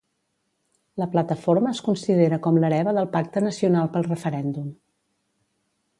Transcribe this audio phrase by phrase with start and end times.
[1.01, 4.77] La plataforma es considera com l'hereva del Pacte Nacional pel Referèndum.